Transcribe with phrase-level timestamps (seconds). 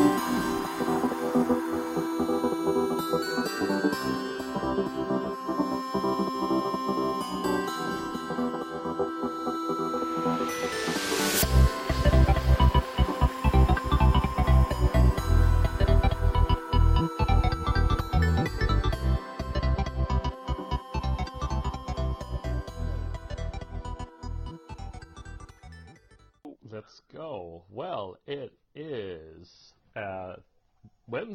[0.00, 0.29] Let's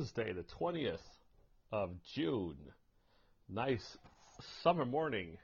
[0.05, 0.99] Wednesday, the 20th
[1.71, 2.57] of June.
[3.49, 3.97] Nice
[4.61, 5.35] summer morning.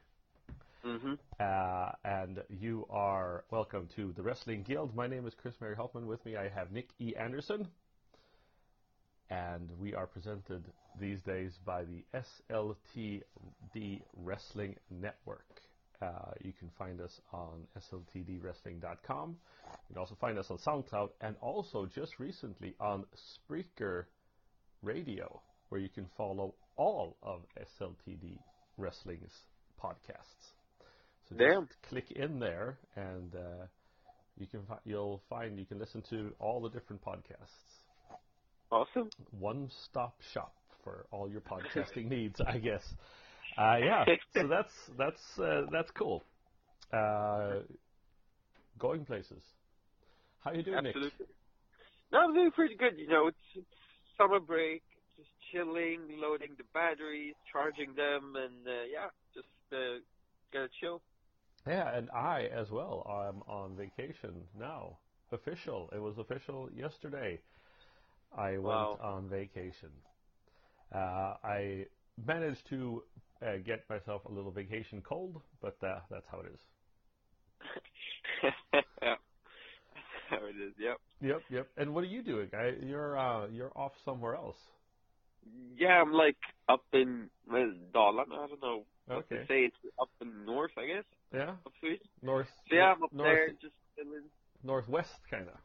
[0.86, 1.14] Mm-hmm.
[1.40, 4.96] Uh, and you are welcome to the Wrestling Guild.
[4.96, 6.06] My name is Chris Mary Hoffman.
[6.06, 7.16] With me, I have Nick E.
[7.16, 7.70] Anderson.
[9.32, 10.64] And we are presented
[11.00, 12.04] these days by the
[12.52, 15.60] SLTD Wrestling Network.
[16.04, 19.30] Uh, you can find us on sltdwrestling.com.
[19.72, 23.06] You can also find us on SoundCloud and also just recently on
[23.50, 24.06] Spreaker
[24.82, 28.38] Radio, where you can follow all of SLTD
[28.78, 29.32] Wrestling's
[29.82, 30.54] podcasts.
[31.30, 33.66] So just click in there, and uh,
[34.38, 37.80] you can you'll find you can listen to all the different podcasts.
[38.72, 39.10] Awesome.
[39.38, 42.84] One-stop shop for all your podcasting needs, I guess.
[43.58, 46.24] Uh, yeah, so that's that's uh, that's cool.
[46.92, 47.60] Uh,
[48.80, 49.44] going places.
[50.44, 50.96] How you doing, Nick?
[52.12, 52.98] No, I'm doing pretty good.
[52.98, 53.38] You know, it's
[54.22, 54.84] summer break,
[55.18, 60.00] just chilling, loading the batteries, charging them, and uh, yeah, just uh,
[60.54, 61.02] gonna chill.
[61.68, 63.06] Yeah, and I as well.
[63.08, 65.00] I'm on vacation now.
[65.32, 65.90] Official.
[65.94, 67.42] It was official yesterday.
[68.38, 69.00] I went Wow.
[69.00, 69.92] on vacation.
[70.94, 71.88] Uh, I
[72.26, 73.04] managed to
[73.42, 76.60] uh, get myself a little vacation cold, but uh, that's how it is.
[80.32, 80.74] How it is.
[80.80, 80.98] Yep.
[81.22, 81.68] Yep, yep.
[81.78, 82.50] And what are you doing?
[82.54, 84.58] I, you're uh, you're off somewhere else.
[85.78, 86.38] Yeah, I'm like
[86.70, 88.46] up in well, Dalarna.
[88.46, 89.42] I don't know what Okay.
[89.42, 89.60] to say.
[89.66, 92.00] It's up in north, I guess, Yeah, Up Sweden.
[92.22, 92.48] north.
[92.70, 94.30] So yeah, I'm up north, there, just chilling.
[94.64, 95.58] northwest, kind of.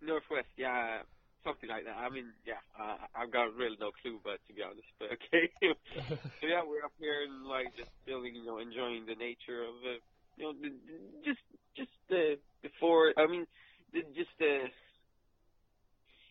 [0.00, 1.02] Northwest, yeah,
[1.42, 1.96] something like that.
[1.96, 5.50] I mean, yeah, uh, I've got really no clue, but to be honest, but okay.
[6.40, 9.74] so yeah, we're up here and like just feeling, you know, enjoying the nature of,
[9.82, 9.98] uh,
[10.36, 10.70] you know, the,
[11.24, 11.42] just
[11.76, 13.12] just the before.
[13.16, 13.46] I mean,
[13.92, 14.64] just the.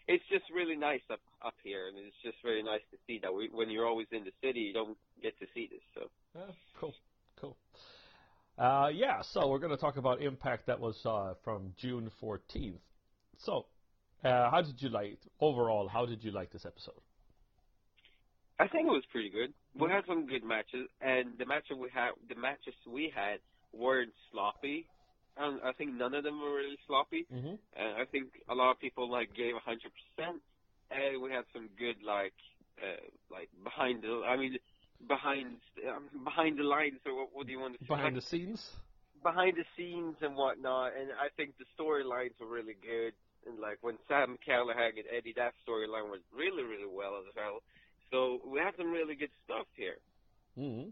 [0.07, 3.33] It's just really nice up up here, and it's just really nice to see that
[3.33, 5.81] we, when you're always in the city, you don't get to see this.
[5.93, 6.93] So Yeah, cool,
[7.41, 7.57] cool.
[8.57, 12.79] Uh, yeah, so we're going to talk about Impact that was uh, from June 14th.
[13.37, 13.65] So,
[14.23, 15.87] uh, how did you like overall?
[15.87, 16.99] How did you like this episode?
[18.59, 19.53] I think it was pretty good.
[19.79, 23.37] We had some good matches, and the matches we had, the matches we had
[23.71, 24.87] weren't sloppy.
[25.39, 27.25] And I think none of them were really sloppy.
[27.33, 27.55] Mm-hmm.
[27.75, 30.41] And I think a lot of people like gave hundred percent.
[30.89, 32.33] And we had some good like,
[32.81, 34.57] uh, like behind the, I mean,
[35.07, 36.99] behind um, behind the lines.
[37.05, 37.87] Or what, what do you want to say?
[37.87, 38.63] Behind the scenes?
[39.23, 40.93] behind the scenes and whatnot.
[40.97, 43.13] And I think the storylines were really good.
[43.45, 47.61] And like when Sam Callihan and Eddie, that storyline was really, really well as well.
[48.11, 49.97] So we had some really good stuff here.
[50.57, 50.89] Mm-hmm.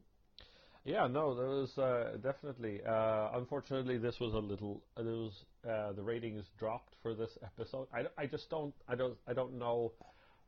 [0.86, 2.80] Yeah, no, there was uh, definitely.
[2.88, 4.84] Uh, unfortunately, this was a little.
[4.96, 5.34] Uh, there was
[5.68, 7.88] uh, the ratings dropped for this episode.
[7.94, 8.74] I, I just don't.
[8.88, 9.18] I don't.
[9.28, 9.94] I don't know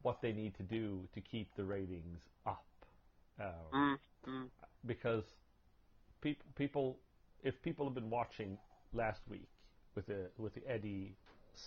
[0.03, 2.63] what they need to do to keep the ratings up.
[3.39, 4.47] Um, Mm, mm.
[4.85, 5.23] because
[6.21, 6.99] peop- people,
[7.43, 8.57] if people have been watching
[8.93, 9.49] last week
[9.95, 11.17] with the with the Eddie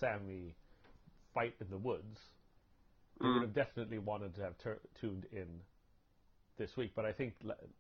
[0.01, 0.55] Sami
[1.35, 2.21] fight in the woods,
[3.21, 3.43] they would Mm.
[3.43, 5.61] have definitely wanted to have tur- tuned in
[6.61, 6.93] this week.
[6.95, 7.35] But I think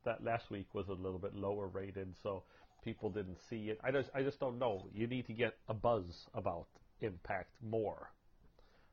[0.04, 2.42] that last week was a little bit lower rated, so
[2.84, 3.78] people didn't see it.
[3.84, 4.88] I just I just don't know.
[4.94, 6.66] You need to get a buzz about
[7.02, 8.10] Impact more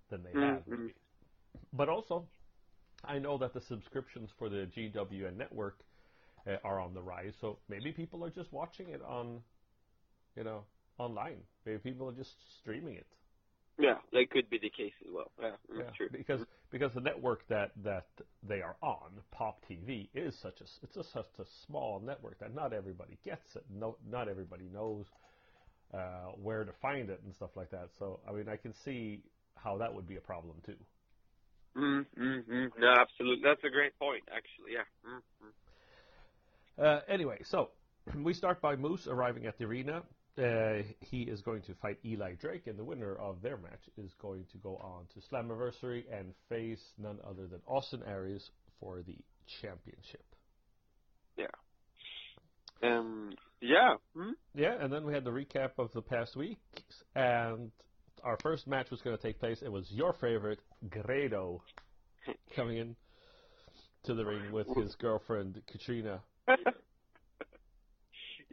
[0.09, 0.63] than they Mm, have.
[1.73, 2.27] But also,
[3.03, 5.79] I know that the subscriptions for the GWN network
[6.47, 7.33] uh, are on the rise.
[7.41, 9.41] So maybe people are just watching it on,
[10.35, 10.63] you know,
[10.97, 11.39] online.
[11.65, 13.07] Maybe people are just streaming it.
[13.79, 15.32] Yeah, that could be the case as well.
[15.40, 16.09] Yeah, Yeah, true.
[16.12, 16.41] because
[16.72, 18.08] because the network that that
[18.41, 22.56] they are on, Pop TV, is such a it's a, such a small network that
[22.56, 23.64] not everybody gets it.
[23.70, 25.06] No, not everybody knows
[25.94, 27.90] uh, where to find it and stuff like that.
[28.00, 29.22] So I mean, I can see
[29.56, 30.76] how that would be a problem too.
[31.78, 32.72] Mm, mm, mm.
[32.79, 33.44] No, absolutely.
[33.44, 34.74] That's a great point, actually.
[34.74, 34.85] Yeah.
[35.08, 36.84] Mm, mm.
[36.84, 37.70] Uh, anyway, so
[38.24, 40.02] we start by Moose arriving at the arena.
[40.37, 44.11] Uh, he is going to fight Eli Drake, and the winner of their match is
[44.22, 49.17] going to go on to Slammiversary and face none other than Austin Aries for the
[49.61, 50.23] championship.
[51.37, 51.47] Yeah.
[52.84, 53.31] Um.
[53.61, 53.95] Yeah.
[54.16, 54.34] Mm?
[54.53, 56.59] Yeah, and then we had the recap of the past week,
[57.16, 57.72] and
[58.23, 59.59] our first match was going to take place.
[59.63, 60.59] It was your favorite,
[60.90, 61.63] Grado,
[62.55, 62.95] coming in
[64.03, 66.22] to the ring with his girlfriend, Katrina.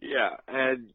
[0.00, 0.90] yeah, and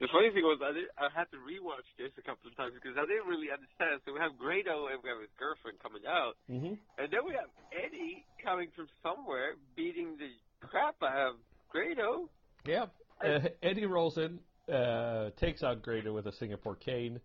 [0.00, 2.74] the funny thing was I, did, I had to rewatch this a couple of times
[2.74, 4.00] because I didn't really understand.
[4.04, 6.74] So we have Grado and we have his girlfriend coming out, Mm-hmm.
[6.98, 10.30] and then we have Eddie coming from somewhere beating the
[10.66, 11.34] crap out of
[11.70, 12.28] Grado.
[12.66, 12.86] Yeah.
[13.24, 14.38] Uh, Eddie rolls in,
[14.72, 17.20] uh, takes out Grado with a Singapore cane,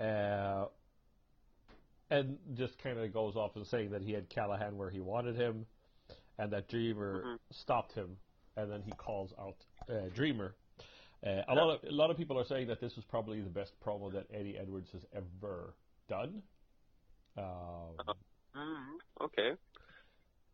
[0.00, 0.66] uh,
[2.10, 5.36] and just kind of goes off and saying that he had Callihan where he wanted
[5.36, 5.66] him,
[6.38, 7.38] and that Dreamer Mhm.
[7.50, 8.16] stopped him,
[8.56, 9.56] and then he calls out
[9.88, 10.54] uh, Dreamer.
[11.26, 13.50] Uh, a lot of a lot of people are saying that this was probably the
[13.50, 15.74] best promo that Eddie Edwards has ever
[16.08, 16.42] done.
[17.36, 17.96] Um,
[18.56, 19.50] Mm, okay,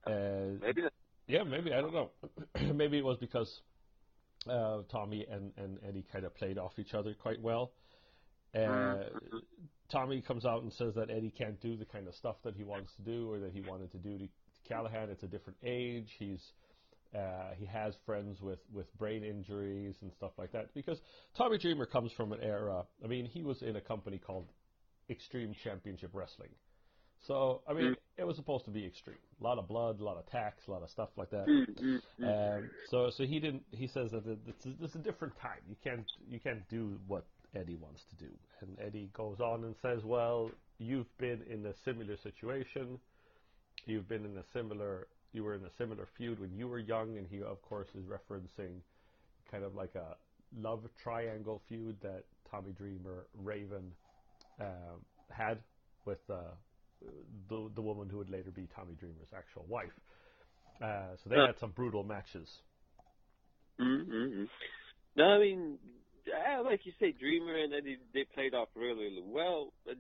[0.07, 0.83] uh, maybe
[1.27, 2.11] Yeah, maybe I don't know.
[2.75, 3.63] maybe it was because
[4.49, 7.73] uh, Tommy and, and Eddie kind of played off each other quite well.
[8.55, 9.43] Uh, Mhm.
[9.91, 12.65] Tommy comes out and says that Eddie can't do the kind of stuff that he
[12.65, 15.09] wants to do or that he wanted to do to, to Callihan.
[15.11, 16.11] It's a different age.
[16.19, 16.53] He's
[17.15, 20.99] uh, he has friends with, with brain injuries and stuff like that because
[21.37, 22.85] Tommy Dreamer comes from an era.
[23.05, 24.47] I mean, he was in a company called
[25.11, 26.51] Extreme Championship Wrestling.
[27.27, 27.97] So I mean, Mm.
[28.19, 29.17] it was supposed to be extreme.
[29.41, 31.47] A lot of blood, a lot of tax, a lot of stuff like that.
[31.47, 32.59] Mm, mm.
[32.59, 33.63] Um, so so he didn't.
[33.71, 35.61] He says that it- it's, it's a different time.
[35.69, 37.25] You can't you can't do what
[37.55, 38.31] Eddie wants to do.
[38.61, 42.99] And Eddie goes on and says, "Well, you've been in a similar situation.
[43.87, 45.07] You've been in a similar.
[45.35, 48.05] You were in a similar feud when you were young." And he, of course, is
[48.07, 48.81] referencing
[49.51, 50.17] kind of like a
[50.57, 53.93] love triangle feud that Tommy Dreamer, Raven,
[54.61, 55.59] um, had
[56.07, 56.55] with uh,
[57.49, 59.93] the the woman who would later be Tommy Dreamer's actual wife.
[60.81, 61.47] Uh, so they Yeah.
[61.47, 62.49] had some brutal matches.
[63.81, 64.45] Mm-hmm.
[65.17, 65.79] No, I mean,
[66.65, 69.99] like you say, Dreamer and Eddie they played off really, really well, and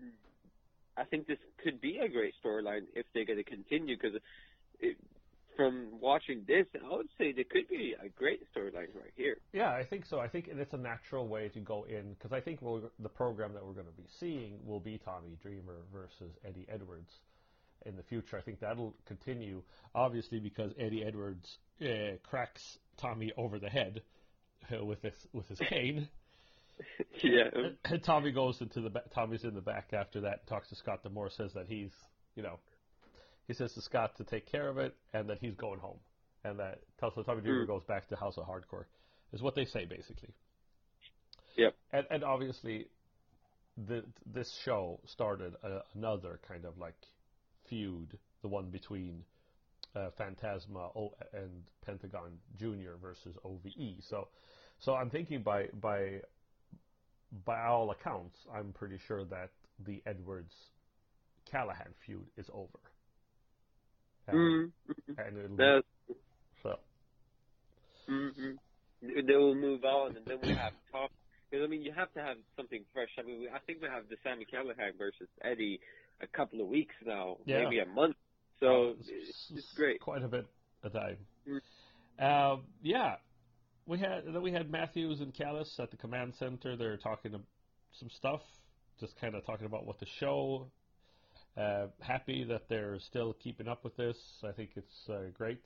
[0.96, 3.96] I think this could be a great storyline if they're going to continue.
[3.96, 4.20] Because
[5.56, 9.36] from watching this, I would say there could be a great storyline right here.
[9.52, 10.18] Yeah, I think so.
[10.18, 13.52] I think it's a natural way to go in because I think we'll, the program
[13.54, 17.10] that we're going to be seeing will be Tommy Dreamer versus Eddie Edwards
[17.86, 18.36] in the future.
[18.36, 19.62] I think that'll continue,
[19.94, 24.02] obviously, because Eddie Edwards uh, cracks Tommy over the head
[24.72, 26.08] uh, with his with his cane.
[27.22, 27.50] yeah.
[27.84, 30.46] And Tommy goes into the ba- Tommy's in the back after that.
[30.46, 31.92] Talks to Scott D'Amore, says that he's
[32.34, 32.58] you know
[33.46, 35.99] he says to Scott to take care of it and that he's going home,
[36.44, 37.67] and that so Tommy Dreamer Mm.
[37.67, 38.87] goes back to House of Hardcore,
[39.32, 40.31] is what they say basically.
[41.56, 41.75] Yep.
[41.93, 42.88] And, and obviously,
[43.76, 46.96] the, this show started a, another kind of like
[47.69, 49.25] feud, the one between
[49.94, 54.02] uh, Phantasma o- and Pentagon Junior versus OVE.
[54.08, 54.29] So,
[54.81, 56.20] so I'm thinking by by
[57.44, 59.50] by all accounts, I'm pretty sure that
[59.85, 60.55] the Edwards
[61.52, 62.79] Callihan feud is over.
[64.32, 65.12] Mm-hmm.
[65.19, 65.82] and it'll
[66.62, 66.76] so
[68.11, 69.26] mm-hmm.
[69.26, 71.11] They will move on, and then we have talk.
[71.50, 73.11] Because I mean, you have to have something fresh.
[73.19, 75.79] I mean, we, I think we have the Sami Callihan versus Eddie
[76.23, 77.65] a couple of weeks now, Yeah.
[77.65, 78.17] maybe a month.
[78.61, 80.00] So Uh, it's, it's great.
[80.00, 80.47] Quite a bit
[80.82, 81.19] of time.
[81.49, 81.61] Mm.
[82.55, 83.17] Um, yeah,
[83.87, 86.76] we had then we had Mathews and Callis at the command center.
[86.76, 87.32] They're talking
[87.93, 88.41] some stuff,
[89.00, 90.71] just kind of talking about what the show.
[91.56, 94.16] Uh, happy that they're still keeping up with this.
[94.42, 95.62] I think it's uh, great.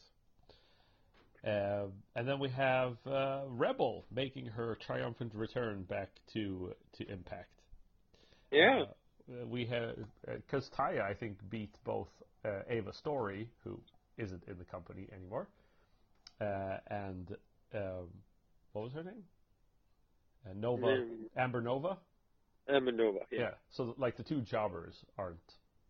[1.45, 7.61] Um and then we have uh, Rebel making her triumphant return back to to Impact.
[8.50, 8.83] Yeah.
[9.30, 12.09] Uh, we have because Taya I think beat both
[12.45, 13.80] uh, Ava Storie, who
[14.16, 15.49] isn't in the company anymore,
[16.40, 17.37] uh, and
[17.75, 18.09] um,
[18.73, 19.23] what was her name?
[20.45, 21.28] Uh, Nova Mm.
[21.37, 21.99] Amber Nova.
[22.68, 23.21] Amanova.
[23.30, 23.40] Yeah.
[23.40, 23.50] Yeah.
[23.71, 25.38] So like the two jobbers aren't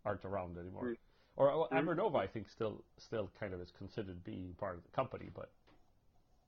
[0.08, 0.84] aren't around anymore.
[0.84, 0.96] Mm.
[1.36, 4.82] Or well, Amber Nova I think still still kind of is considered being part of
[4.82, 5.50] the company, but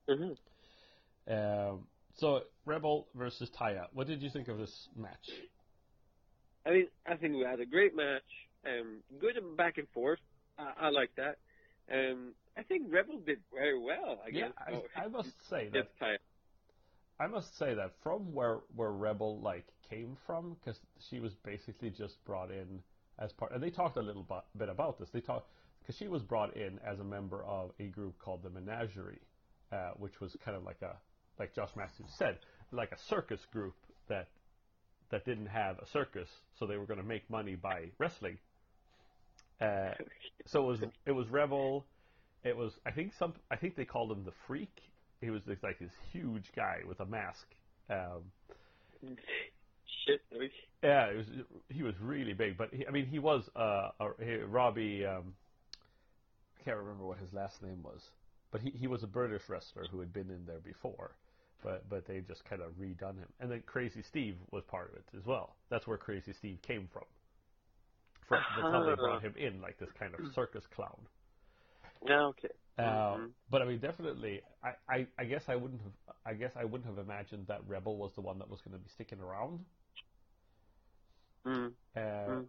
[0.09, 0.33] hmm
[1.27, 1.87] um,
[2.17, 3.87] so Rebel versus Taya.
[3.93, 5.29] What did you think of this match?
[6.65, 8.23] I mean, I think we had a great match.
[8.65, 10.19] Um, good back and forth.
[10.57, 11.37] I, I like that.
[11.91, 14.21] Um, I think Rebel did very well.
[14.25, 14.53] I Yeah, guess.
[14.57, 16.17] I, Oh, I must say that time.
[17.19, 21.89] I must say that from where where Rebel like came from, because she was basically
[21.91, 22.83] just brought in
[23.21, 24.25] as part, and they talked a little
[24.57, 25.09] bit about this.
[25.09, 25.47] They talked
[25.81, 29.21] because she was brought in as a member of a group called the Menagerie,
[29.71, 30.95] uh, which was kind of like a
[31.39, 32.37] like Josh Mathews said,
[32.71, 33.75] like a circus group
[34.09, 34.27] that
[35.11, 38.37] that didn't have a circus, so they were going to make money by wrestling.
[39.59, 39.91] Uh,
[40.47, 41.85] so it was it was Rebel.
[42.43, 44.81] It was I think some I think they called him the Freak.
[45.19, 47.45] He was this, like this huge guy with a mask.
[47.89, 48.31] Um,
[50.05, 50.21] Shit.
[50.83, 51.25] Yeah, it was,
[51.69, 55.05] he was really big, but he, I mean, he was uh, a, he, Robbie.
[55.05, 55.33] Um,
[56.59, 58.01] I can't remember what his last name was,
[58.51, 61.15] but he, he was a British wrestler who had been in there before,
[61.63, 63.27] but but they just kind of redone him.
[63.39, 65.55] And then Crazy Steve was part of it as well.
[65.69, 67.05] That's where Crazy Steve came from.
[68.27, 70.97] from that's how they brought him in, like this kind of circus clown.
[72.07, 72.49] Yeah, okay.
[72.77, 73.31] Uh, Mhm.
[73.49, 76.85] But I mean, definitely, I, I, I guess I wouldn't have, I guess I wouldn't
[76.85, 79.59] have imagined that Rebel was the one that was going to be sticking around.
[81.45, 81.73] Mm.
[81.95, 82.45] Uh, Mm.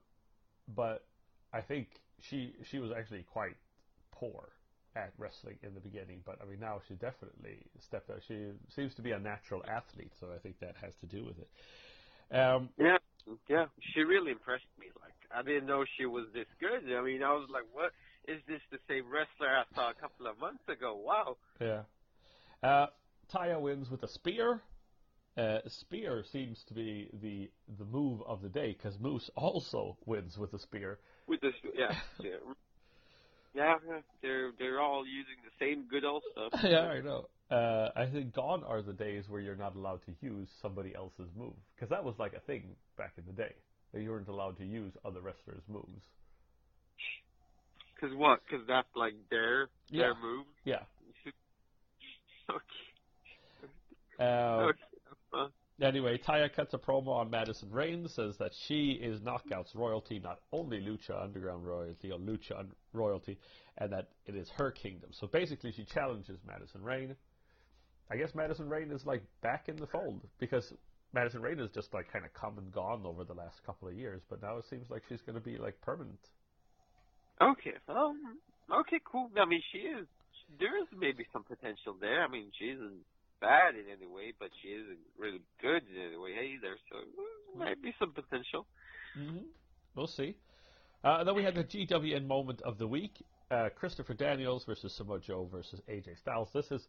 [0.75, 1.05] But
[1.53, 1.89] I think
[2.21, 3.57] she she was actually quite
[4.13, 4.49] poor
[4.95, 6.23] at wrestling in the beginning.
[6.25, 8.21] But I mean, now she definitely stepped up.
[8.27, 11.37] She seems to be a natural athlete, so I think that has to do with
[11.39, 12.37] it.
[12.37, 12.99] Um, Yeah,
[13.49, 13.67] yeah.
[13.93, 14.87] She really impressed me.
[15.01, 16.95] Like, I didn't know she was this good.
[16.95, 17.93] I mean, I was like, what?
[18.29, 20.95] Is this the same wrestler I saw a couple of months ago?
[20.97, 21.37] Wow.
[21.61, 21.83] yeah.
[22.63, 22.87] Uh,
[23.33, 24.63] Taya wins with a spear.
[25.37, 30.37] Uh, spear seems to be the the move of the day because Moose also wins
[30.37, 30.99] with a spear.
[31.27, 32.31] With this, yeah, yeah.
[33.55, 33.75] Yeah,
[34.21, 36.53] they're they're all using the same good old stuff.
[36.65, 37.29] yeah, I know.
[37.51, 41.29] Uh, I think gone are the days where you're not allowed to use somebody else's
[41.37, 42.65] move because that was like a thing
[42.97, 43.55] back in the day.
[43.93, 46.05] That you weren't allowed to use other wrestlers' moves.
[48.01, 48.41] Cause what?
[48.51, 50.03] Cause that's like their Yeah.
[50.03, 50.47] their move.
[50.65, 50.83] Yeah.
[52.51, 52.59] okay.
[54.19, 54.92] Uh, okay.
[55.33, 55.49] Uh,
[55.81, 60.39] Anyway, Taya cuts a promo on Madison Rayne, says that she is Knockouts royalty, not
[60.53, 63.39] only Lucha Underground royalty or Lucha un- royalty,
[63.79, 65.11] and that it is her kingdom.
[65.13, 67.17] So basically, she challenges Madison Rayne.
[68.11, 70.73] I guess Madison Rayne is like back in the fold because
[71.15, 73.95] Madison Rayne is just like kind of come and gone over the last couple of
[73.95, 76.21] years, but now it seems like she's going to be like permanent.
[77.41, 77.75] okay.
[77.89, 78.39] Um.
[78.71, 79.01] Okay.
[79.11, 79.31] Cool.
[79.41, 80.07] I mean, she is.
[80.61, 82.23] There is maybe some potential there.
[82.23, 83.01] I mean, she isn't
[83.43, 86.77] bad in any way, but she isn't really good in any way either.
[86.89, 88.67] So might be some potential.
[89.19, 89.45] Mm-hmm.
[89.95, 90.37] We'll see.
[91.05, 95.21] Uh, then we had the GWN moment of the week: uh, Christopher Daniels versus Samoa
[95.21, 96.49] Joe versus AJ Styles.
[96.55, 96.87] This is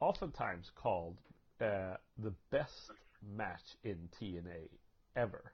[0.00, 1.16] oftentimes called
[1.60, 2.90] uh, the best
[3.36, 4.68] match in TNA
[5.16, 5.52] ever.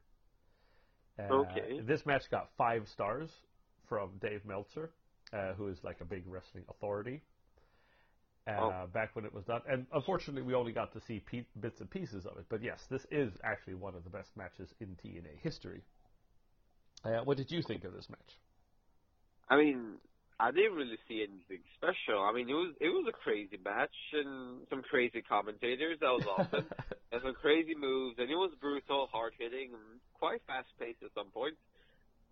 [1.19, 1.81] Uh, Okay.
[1.87, 3.29] This match got five stars
[3.89, 4.91] from Dave Meltzer,
[5.33, 7.23] uh, who is like a big wrestling authority.
[8.49, 8.87] Uh, Oh.
[8.87, 11.91] Back when it was done, and unfortunately, we only got to see pe- bits and
[11.91, 12.47] pieces of it.
[12.49, 15.83] But yes, this is actually one of the best matches in TNA history.
[17.05, 18.39] Uh, what did you think of this match?
[19.51, 19.99] I mean,
[20.41, 22.23] I didn't really see anything special.
[22.23, 25.99] I mean, it was it was a crazy match and some crazy commentators.
[26.01, 26.67] That was awesome.
[27.13, 31.11] and some crazy moves, and it was brutal, hard hitting, and quite fast paced at
[31.15, 31.59] some points.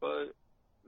[0.00, 0.32] But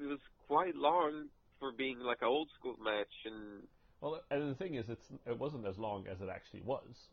[0.01, 1.27] it was quite long
[1.59, 3.67] for being like an old school match, and
[4.01, 7.09] well, and the thing is, it's it wasn't as long as it actually was.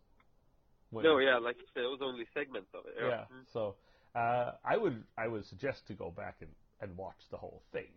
[0.92, 2.94] No, yeah, like you said, it was only segments of it.
[3.00, 3.26] yeah.
[3.52, 3.76] So
[4.16, 6.50] uh, I would I would suggest to go back and,
[6.82, 7.92] and watch the whole thing,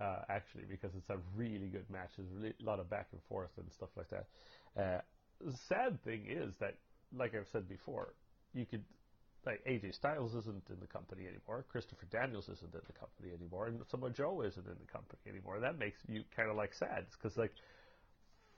[0.00, 2.10] uh, actually, because it's a really good match.
[2.16, 4.26] There's really, a lot of back and forth and stuff like that.
[4.76, 5.00] Uh,
[5.40, 6.74] the sad thing is that,
[7.16, 8.14] like I've said before,
[8.54, 8.84] you could
[9.46, 11.64] like AJ Styles isn't in the company anymore.
[11.70, 15.60] Christopher Daniels isn't in the company anymore, and Samoa Joe isn't in the company anymore.
[15.60, 17.52] That makes you kind of like sad because like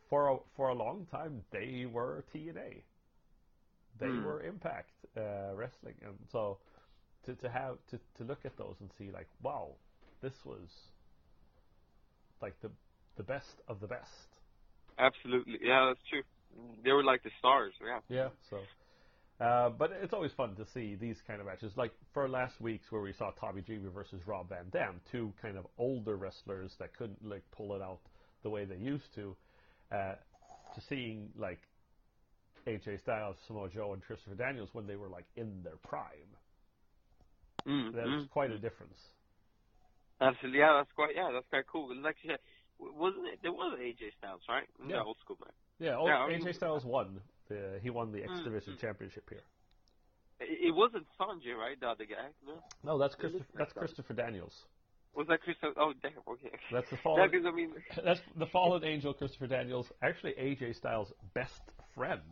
[0.08, 2.82] for a, for a long time they were TNA,
[3.98, 4.20] they Hmm.
[4.20, 6.58] were Impact uh, Wrestling, and so
[7.26, 9.72] to to have to to look at those and see like wow,
[10.22, 10.68] this was
[12.42, 12.70] like the
[13.16, 14.28] the best of the best.
[14.98, 16.22] Absolutely, yeah, that's true.
[16.84, 17.74] They were like the stars.
[17.84, 18.00] Yeah.
[18.08, 18.28] Yeah.
[18.50, 18.58] So,
[19.44, 21.72] uh, but it's always fun to see these kind of matches.
[21.76, 25.56] Like for last week's where we saw Tommy Dreamer versus Rob Van Dam, two kind
[25.56, 28.00] of older wrestlers that couldn't like pull it out
[28.42, 29.36] the way they used to.
[29.90, 30.14] Uh,
[30.74, 31.60] to seeing like
[32.66, 36.30] AJ Styles, Samoa Joe, and Christopher Daniels when they were like in their prime.
[37.66, 38.30] Mm, That mm.
[38.30, 38.98] quite a difference.
[40.20, 41.90] Absolutely, yeah, that's quite yeah, that's quite cool.
[41.90, 42.40] And like you said,
[42.78, 43.38] wasn't it?
[43.42, 44.66] There was AJ Styles, right?
[44.86, 45.02] Yeah.
[45.02, 45.52] old school man.
[45.78, 45.96] Yeah.
[45.98, 47.20] Oh, Yeah, AJ Styles won.
[47.48, 48.80] The, he won the X Division mm.
[48.80, 49.42] Championship here.
[50.40, 51.80] It, wasn't Sonjay, right?
[51.80, 52.28] The other guy.
[52.46, 52.52] No,
[52.84, 53.44] No, that's Christopher.
[53.56, 53.80] That's that.
[53.80, 54.66] Christopher Daniels.
[55.18, 55.56] Was that Chris?
[55.76, 56.12] Oh, damn.
[56.28, 56.56] Okay.
[56.72, 57.28] That's the fallen.
[57.44, 57.72] I mean,
[58.04, 59.86] That's the fallen angel, Christopher Daniels.
[60.00, 61.60] Actually, AJ Styles' best
[61.96, 62.22] friend.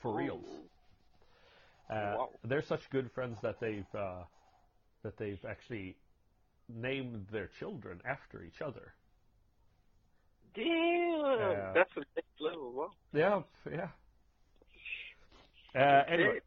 [0.00, 0.46] For reals.
[1.90, 2.28] Uh, wow.
[2.44, 4.22] They're such good friends that they've uh,
[5.02, 5.96] that they've actually
[6.74, 8.94] named their children after each other.
[10.54, 11.72] Damn, Yeah.
[11.74, 12.72] that's a next level.
[12.72, 12.90] Wow.
[13.12, 13.88] Yeah, yeah.
[15.78, 16.38] Uh, anyway,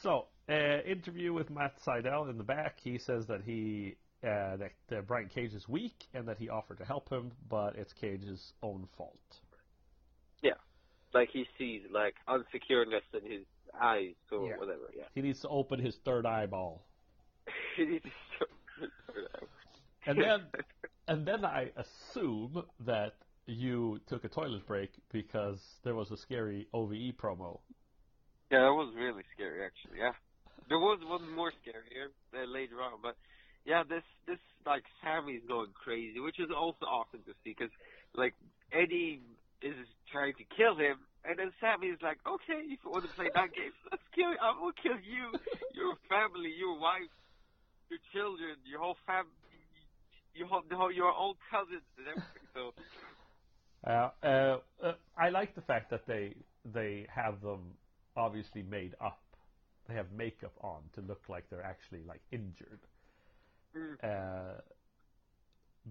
[0.00, 2.76] so uh, interview with Matt Sydal in the back.
[2.84, 6.78] He says that he uh, that uh, Brian Cage is weak and that he offered
[6.78, 9.18] to help him, but it's Cage's own fault.
[10.42, 10.54] Yeah,
[11.14, 13.44] like he sees like unsecureness in his
[13.80, 14.56] eyes or Yeah.
[14.56, 14.90] whatever.
[14.96, 15.04] Yeah.
[15.14, 16.82] He needs to open his third eyeball.
[17.78, 18.50] you need to start.
[20.06, 20.46] And then,
[21.06, 23.14] and then I assume that
[23.46, 27.60] you took a toilet break because there was a scary OVE promo.
[28.50, 29.98] Yeah, that was really scary, actually.
[29.98, 30.12] Yeah,
[30.68, 33.16] there was one more scarier uh, later on, but
[33.64, 37.72] yeah, this this like Sami is going crazy, which is also awesome to see because
[38.14, 38.34] like
[38.72, 39.22] Eddie
[39.62, 39.74] is
[40.12, 43.30] trying to kill him, and then Sami is like, okay, if you want to play
[43.34, 44.30] that game, let's kill.
[44.40, 45.32] I will kill you,
[45.74, 47.12] your family, your wife,
[47.90, 49.32] your children, your whole family,
[50.34, 52.46] your whole your own cousins and everything.
[52.54, 52.72] So.
[53.86, 56.34] Uh, uh, uh, I like the fact that they
[56.64, 57.60] they have them
[58.16, 59.20] obviously made up.
[59.86, 62.80] They have makeup on to look like they're actually like injured.
[63.76, 63.96] Mm.
[64.02, 64.60] Uh,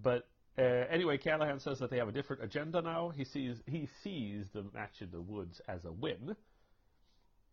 [0.01, 3.09] but uh, anyway, Callihan says that they have a different agenda now.
[3.09, 6.35] He sees he sees the match in the woods as a win.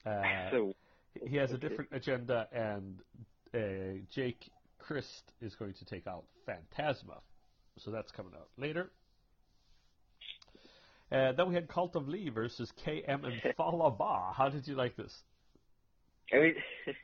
[0.06, 0.74] Uh, so
[1.26, 2.98] he has a different agenda, and
[3.54, 7.20] uh, Jake Crist is going to take out Phantasma.
[7.78, 8.90] So that's coming out later.
[11.12, 14.32] Uh, then we had Cult of Lee versus KM and Fallah Bahh.
[14.34, 15.12] How did you like this?
[16.32, 16.54] I mean,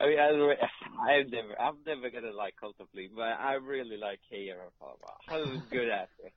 [0.00, 0.28] I mean, I,
[1.10, 4.70] I'm never, I'm never gonna like Cult of Lee, but I really like KM and
[4.78, 5.18] Fallah Bahh.
[5.26, 6.32] How good at it.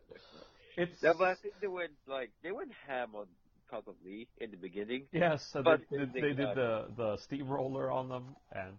[0.77, 3.25] It's Yeah, but I think they went like they went ham on
[3.69, 5.03] Cult of Lee in the beginning.
[5.11, 8.73] yes, so but they, they- they, they did the the steamroller on them, and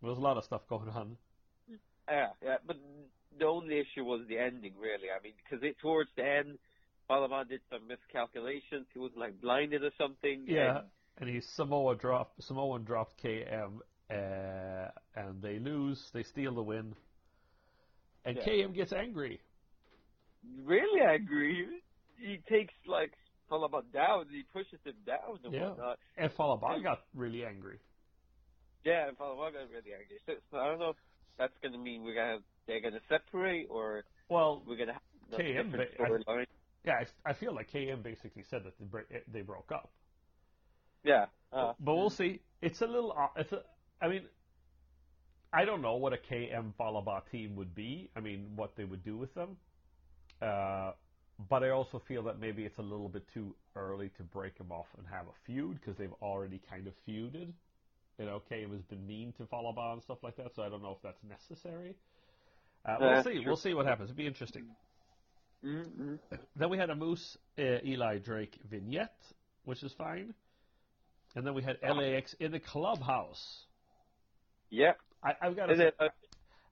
[0.00, 1.16] there was a lot of stuff going on.
[2.08, 2.76] Yeah, yeah, but
[3.38, 5.08] the only issue was the ending, really.
[5.16, 6.58] I mean, because it towards the end,
[7.06, 8.86] Fallah Bahh did some miscalculations.
[8.92, 10.44] He was like blinded or something.
[10.48, 10.86] Yeah, and-
[11.18, 13.78] and he Samoa dropped Samoan dropped KM,
[14.10, 16.10] uh, and they lose.
[16.12, 16.94] They steal the win,
[18.24, 18.44] and Yeah.
[18.44, 19.40] KM gets angry.
[20.64, 21.82] really angry.
[22.16, 23.12] He takes like
[23.48, 24.26] Fallah Bahh down.
[24.30, 25.68] He pushes him down and Yeah.
[25.70, 25.98] whatnot.
[26.16, 27.78] And Fallah Bahh got really angry.
[28.84, 30.18] Yeah, and Fallah Bahh got really angry.
[30.26, 30.96] So, so I don't know if
[31.36, 35.02] that's gonna mean we're gonna they're gonna separate or Well, we're gonna have
[35.40, 36.46] KM, different ba- I-
[36.84, 36.94] yeah,
[37.26, 38.72] I, I feel like KM basically said that
[39.10, 39.92] they, they broke up.
[41.04, 41.26] Yeah.
[41.52, 42.40] Uh, but we'll see.
[42.62, 43.12] It's a little.
[43.12, 43.62] o- It's a.
[44.00, 44.22] I mean,
[45.52, 48.08] I don't know what a KM Fallah Bahh team would be.
[48.16, 49.56] I mean, what they would do with them.
[50.40, 50.92] Uh,
[51.48, 54.70] but I also feel that maybe it's a little bit too early to break them
[54.70, 57.52] off and have a feud because they've already kind of feuded.
[58.18, 60.68] You know, KM has been mean to Fallah Bahh and stuff like that, so I
[60.68, 61.96] don't know if that's necessary.
[62.84, 63.34] Uh, we'll Uh, see.
[63.36, 63.42] sure.
[63.46, 64.10] We'll see what happens.
[64.10, 64.64] It'll be interesting.
[65.64, 66.16] mm-hmm.
[66.56, 69.16] Then we had a Moose uh, Eli Drake vignette,
[69.64, 70.34] which is fine.
[71.34, 73.64] And then we had LAX in the clubhouse.
[74.70, 74.92] Yeah.
[75.22, 76.08] I, I've got to say, uh,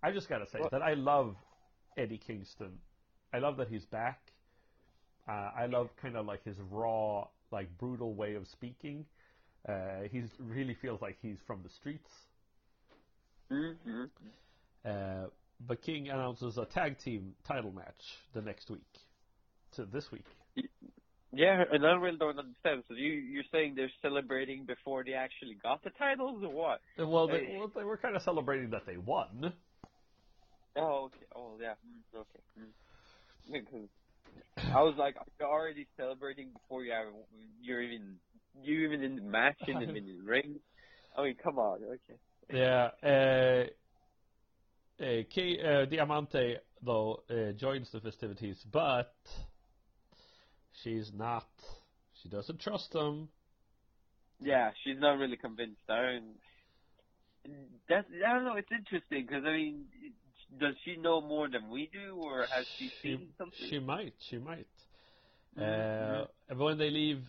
[0.02, 0.70] I just got to say What?
[0.70, 1.36] that I love
[1.96, 2.78] Eddie Kingston.
[3.32, 4.20] I love that he's back.
[5.28, 9.04] Uh, I love kind of like his raw, like brutal way of speaking.
[9.68, 12.10] Uh, he really feels like he's from the streets.
[13.52, 14.04] mm-hmm.
[14.84, 15.26] Uh,
[15.66, 18.80] but King announces a tag team title match the next week.
[19.76, 20.24] To this week.
[21.32, 22.84] Yeah, and I really don't understand.
[22.88, 26.80] So you you're saying they're celebrating before they actually got the titles, or what?
[26.98, 27.56] Uh, Well, they, Hey.
[27.58, 29.52] well, they were kind of celebrating that they won.
[30.76, 31.26] Oh, okay.
[31.34, 31.74] Oh, yeah.
[31.86, 32.40] Mm, Okay.
[32.58, 32.72] Mm.
[33.50, 33.88] Because
[34.74, 37.06] I was like, you're already celebrating before you have
[37.60, 38.16] you're even
[38.62, 40.60] you even in the match in the, in the ring.
[41.16, 41.80] I mean, come on.
[41.84, 42.18] Okay.
[42.52, 42.90] Yeah.
[43.02, 43.64] Uh,
[45.02, 49.14] uh, K, uh, Diamante though uh, joins the festivities, but
[50.82, 51.46] she's not.
[52.22, 53.28] She doesn't trust them.
[54.40, 55.82] Yeah, she's not really convinced.
[55.88, 56.34] I don't.
[57.88, 58.56] That's I don't know.
[58.56, 59.84] It's interesting because I mean,
[60.60, 63.58] does she know more than we do, or has she seen something?
[63.68, 64.14] She might.
[64.30, 64.66] She might.
[65.56, 66.22] Mhm.
[66.22, 67.22] Uh, and when they leave,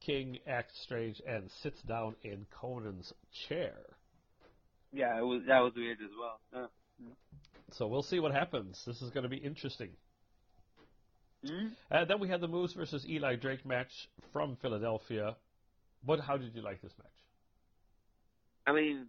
[0.00, 3.12] King acts strange and sits down in Konnan's
[3.48, 3.74] chair.
[4.92, 6.40] Yeah, it was that was weird as well.
[6.52, 7.06] Yeah.
[7.72, 8.80] So we'll see what happens.
[8.86, 9.90] This is going to be interesting.
[11.44, 11.76] Mhm.
[11.90, 15.36] Uh, then we had the Moose versus Eli Drake match from Philadelphia.
[16.04, 16.20] What?
[16.20, 17.18] How did you like this match?
[18.66, 19.06] I mean,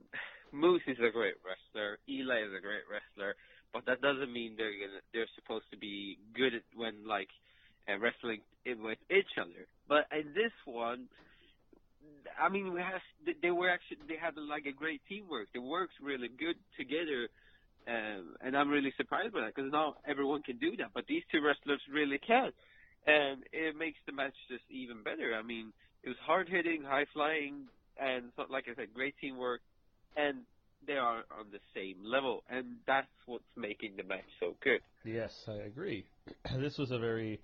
[0.51, 1.97] Moose is a great wrestler.
[2.09, 3.35] Eli is a great wrestler,
[3.73, 7.29] but that doesn't mean they're gonna they're supposed to be good at when like
[7.87, 9.67] uh, wrestling in with each other.
[9.87, 11.07] But in this one,
[12.39, 15.47] I mean, we have they- they were actually they had like a great teamwork.
[15.53, 17.29] They worked really good together.
[17.87, 21.21] Um, and I'm really surprised by that because not everyone can do that, but these
[21.31, 22.51] two wrestlers really can,
[23.05, 25.35] and it makes the match just even better.
[25.37, 25.71] I mean,
[26.03, 27.67] it was hard hitting, high flying,
[28.01, 29.61] and so, like I said, great teamwork,
[30.17, 30.39] and
[30.87, 34.81] they are on the same level, and that's what's making the match so good.
[35.03, 36.05] Yes, I agree.
[36.59, 37.39] this was a very.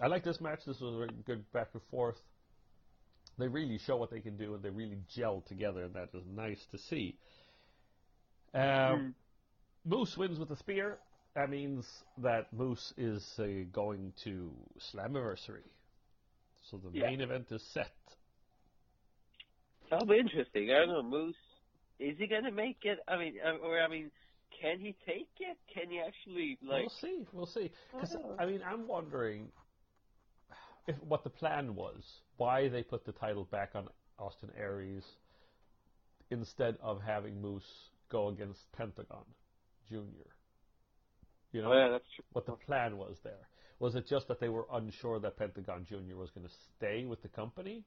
[0.00, 0.60] I like this match.
[0.66, 2.16] This was a very good back and forth.
[3.38, 6.22] They really show what they can do, and they really gel together, and that is
[6.34, 7.16] nice to see.
[8.54, 9.14] Um, Mm.
[9.84, 10.98] Moose wins with the spear.
[11.34, 11.84] That means
[12.18, 14.50] that Moose is uh, going to
[14.92, 15.64] Slammiversary.
[16.70, 17.06] So the Yeah.
[17.10, 17.92] main event is set.
[19.90, 20.70] That'll be interesting.
[20.70, 21.36] I don't know, Moose.
[21.98, 22.98] Is he gonna make it?
[23.06, 24.10] I mean, uh, or I mean,
[24.60, 25.58] can he take it?
[25.72, 26.80] Can he actually like?
[26.82, 27.26] we'll see.
[27.32, 27.70] We'll see.
[27.92, 28.36] Because Oh.
[28.38, 29.52] I mean, I'm wondering
[30.86, 35.04] if what the plan was, why they put the title back on Austin Aries
[36.30, 39.24] instead of having Moose go against Pentagon
[39.88, 40.30] Junior.
[41.52, 42.24] You know Oh yeah, that's true.
[42.32, 43.48] what the plan was there.
[43.78, 47.22] Was it just that they were unsure that Pentagon Junior was going to stay with
[47.22, 47.82] the company?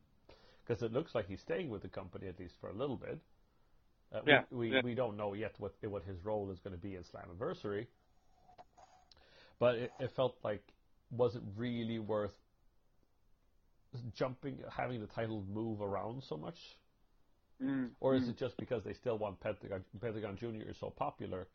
[0.65, 3.19] Because it looks like he's staying with the company at least for a little bit.
[4.13, 4.81] Uh, Yeah, we, we, yeah.
[4.83, 7.87] we don't know yet what what his role is going to be in Slammiversary.
[9.59, 10.63] But it, it felt like
[11.11, 12.35] wasn't really worth
[14.15, 16.57] jumping, having the title move around so much.
[17.63, 17.89] Mm.
[17.99, 18.29] Or is mm.
[18.29, 21.47] it just because they still want Pentagon, Pentagon Junior is so popular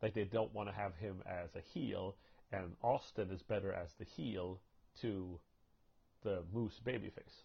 [0.00, 2.16] that they don't want to have him as a heel,
[2.52, 4.60] and Austin is better as the heel
[5.00, 5.38] to
[6.22, 7.44] the Moose babyface?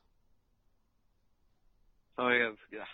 [2.17, 2.89] Oh yeah, yeah.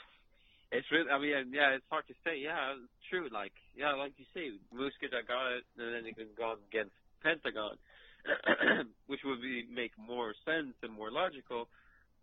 [0.71, 1.09] It's really.
[1.09, 2.37] I mean, yeah, it's hard to say.
[2.37, 2.75] Yeah,
[3.09, 3.27] true.
[3.31, 6.55] Like, yeah, like you say, Moose could have got it, and then he can go
[6.69, 6.93] against
[7.23, 7.75] Pentagon,
[9.07, 11.67] which would be make more sense and more logical.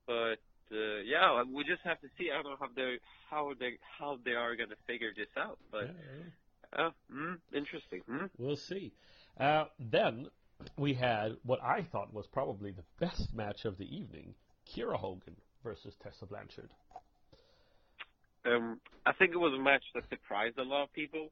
[0.07, 2.31] But uh, yeah, we just have to see.
[2.31, 5.59] I don't know how they how they how they are going to figure this out.
[5.71, 6.31] But Yeah,
[6.77, 8.03] uh, mm, interesting.
[8.11, 8.31] Mm.
[8.39, 8.93] we'll see.
[9.39, 10.27] Uh, then
[10.77, 14.35] we had what I thought was probably the best match of the evening:
[14.69, 16.71] Kiera Hogan versus Tessa Blanchard.
[18.45, 21.31] Um, I think it was a match that surprised a lot of people.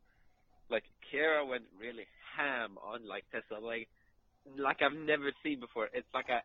[0.70, 3.88] Like Kiera went really ham on like Tessa, like
[4.58, 5.88] like I've never seen before.
[5.92, 6.40] It's like a,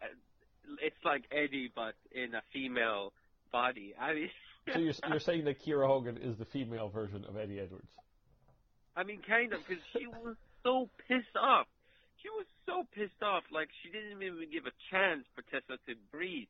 [0.81, 3.13] it's like Eddie but in a female
[3.51, 3.93] body.
[3.99, 4.29] I mean,
[4.73, 7.89] So you're, you're saying that Kiera Hogan is the female version of Eddie Edwards?
[8.95, 11.67] I mean, kind of, because she was so pissed off.
[12.21, 13.43] She was so pissed off.
[13.51, 16.47] Like she didn't even give a chance for Tessa to breathe.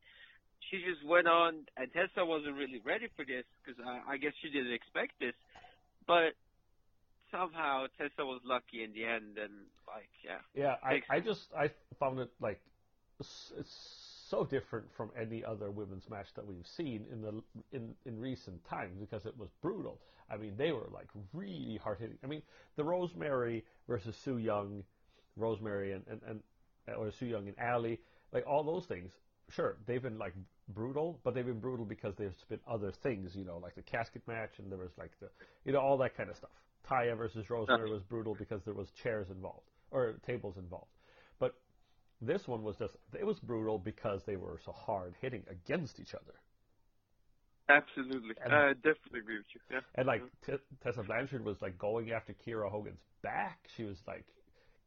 [0.69, 4.33] She just went on, and Tessa wasn't really ready for this because I, I guess
[4.41, 5.33] she didn't expect this.
[6.07, 6.33] But
[7.31, 11.69] somehow Tessa was lucky in the end, and like, yeah, Yeah, I, I just I
[11.99, 12.59] found it like
[13.21, 17.93] s- it's so different from any other women's match that we've seen in the in
[18.05, 19.99] in recent times because it was brutal.
[20.31, 22.17] I mean, they were like really hard hitting.
[22.23, 22.41] I mean,
[22.75, 24.83] the Rosemary versus Su Yung,
[25.35, 26.39] Rosemary and and, and
[26.97, 27.99] or Su Yung and Allie,
[28.31, 29.11] like all those things.
[29.49, 30.33] Sure, they've been like
[30.69, 34.21] brutal, but they've been brutal because there's been other things, you know, like the casket
[34.27, 35.27] match and there was like the,
[35.65, 36.51] you know, all that kind of stuff.
[36.87, 40.91] Taya versus Rosemary was brutal because there was chairs involved or tables involved.
[42.21, 46.13] This one was just it was brutal because they were so hard hitting against each
[46.13, 46.33] other.
[47.69, 49.61] absolutely, And- I definitely agree with you.
[49.71, 50.51] Yeah, And like mm-hmm.
[50.53, 53.59] T- Tessa Blanchard was like going after Kiera Hogan's back.
[53.75, 54.25] She was like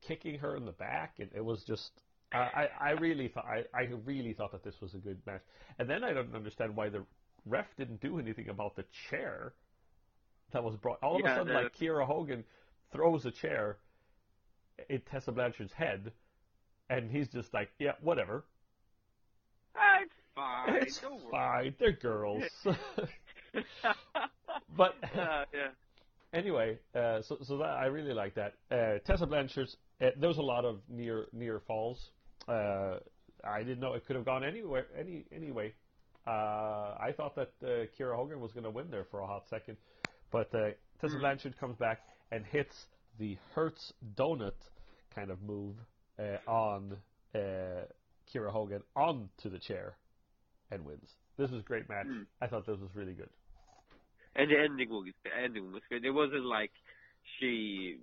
[0.02, 1.90] kicking her in the back, and it was just.
[2.34, 5.42] I, I, I really thought I, I really thought that this was a good match,
[5.78, 7.04] and then I don't understand why the
[7.44, 9.52] ref didn't do anything about the chair
[10.52, 10.98] that was brought.
[11.02, 12.44] All of Yeah, a sudden, the- like Kiera Hogan
[12.90, 13.78] throws a chair
[14.90, 16.12] at Tessa Blanchard's head,
[16.94, 18.44] and he's just like, "Yeah, whatever,
[19.76, 20.74] Ah, it's fine.
[20.82, 21.30] it's don't worry.
[21.30, 21.74] fine.
[21.78, 22.42] They're girls."
[24.76, 25.68] but yeah, yeah.
[26.32, 28.54] anyway, uh, so so that I really like that.
[28.70, 29.76] Uh, Tessa Blanchard's.
[30.00, 32.10] Uh, there was a lot of near near falls.
[32.48, 32.98] Uh,
[33.44, 34.86] I didn't know it could have gone anywhere.
[34.98, 35.74] Any anyway,
[36.26, 36.30] uh,
[36.98, 39.76] I thought that uh, Kiera Hogan was going to win there for a hot second,
[40.30, 41.20] but uh, Tessa Mm.
[41.20, 42.00] Blanchard comes back
[42.30, 42.86] and hits
[43.18, 44.54] the Hertz donut
[45.14, 45.82] kind of move uh,
[46.46, 46.96] on
[47.34, 47.38] uh,
[48.32, 49.94] Kiera Hogan onto the chair
[50.70, 51.08] and wins.
[51.38, 52.06] This was a great match.
[52.06, 52.26] Mm.
[52.40, 53.28] I thought this was really good.
[54.34, 56.04] And the ending was the ending was good.
[56.04, 56.70] It wasn't like
[57.38, 57.98] she,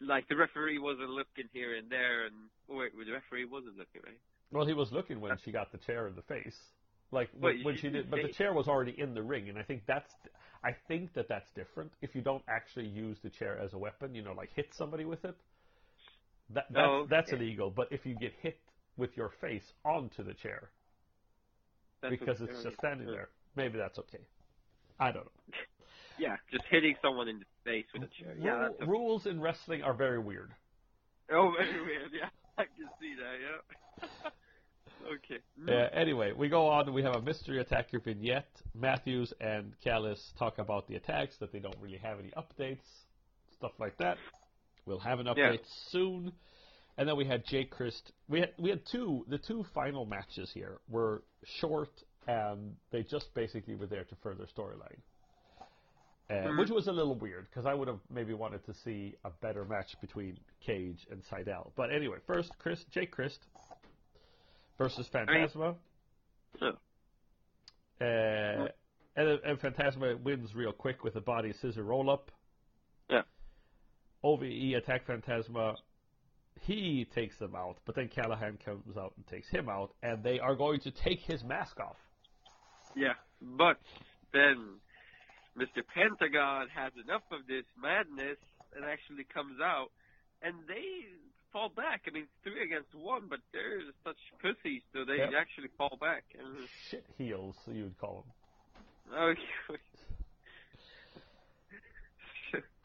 [0.00, 2.34] like the referee wasn't looking here and there, and
[2.70, 4.18] oh, wait, the referee wasn't looking right.
[4.52, 6.56] Well, he was looking when she got the chair in the face,
[7.10, 8.10] like when, she did.
[8.10, 10.12] But the chair was already in the ring, and I think that's,
[10.62, 11.90] I think that that's different.
[12.02, 15.04] If you don't actually use the chair as a weapon, you know, like hit somebody
[15.04, 15.36] with it,
[16.54, 17.70] that that's, Oh, that's illegal.
[17.70, 18.58] But if you get hit
[18.96, 20.70] with your face onto the chair
[22.08, 24.20] because it's just standing there, maybe that's okay.
[24.98, 25.30] I don't know.
[26.18, 28.34] Yeah, just hitting someone in the face with a chair.
[28.38, 28.84] Yeah, okay.
[28.86, 30.50] rules in wrestling are very weird.
[31.32, 32.10] oh, very weird.
[32.12, 34.06] Yeah, I can see that.
[34.06, 34.30] Yeah.
[35.14, 35.40] okay.
[35.60, 35.68] Mm.
[35.70, 36.92] Uh, anyway, we go on.
[36.92, 38.50] We have a mystery attacker vignette.
[38.74, 42.84] Mathews and Callis talk about the attacks, that they don't really have any updates,
[43.56, 44.18] stuff like that.
[44.86, 45.32] We'll have an Yeah.
[45.34, 46.32] update soon.
[46.98, 48.12] And then we had Jake Crist.
[48.28, 49.24] We had we had two.
[49.28, 51.22] The two final matches here were
[51.60, 51.90] short,
[52.26, 54.98] and they just basically were there to further storyline.
[56.30, 56.58] uh, Mhm.
[56.60, 59.64] which was a little weird because I would have maybe wanted to see a better
[59.66, 61.72] match between Cage and Sydal.
[61.76, 63.46] But anyway, first Chris Jake Crist
[64.78, 65.76] versus Phantasma.
[66.60, 66.70] Yeah.
[68.00, 68.68] Uh,
[69.16, 72.30] and, and Phantasma wins real quick with a body scissor roll up.
[74.24, 75.76] OVE attack Phantasma.
[76.60, 80.38] He takes them out, but then Callihan comes out and takes him out, and they
[80.38, 81.96] are going to take his mask off.
[82.94, 83.78] Yeah, but
[84.32, 84.78] then
[85.58, 85.82] Mr.
[85.94, 88.38] Pentagon has enough of this madness
[88.76, 89.88] and actually comes out,
[90.42, 91.06] and they
[91.52, 92.02] fall back.
[92.06, 95.32] I mean, three against one, but they're such pussies, so they Yep.
[95.36, 96.24] actually fall back.
[96.38, 98.24] And, Shit heels, you would call
[99.08, 99.14] them.
[99.14, 99.40] okay.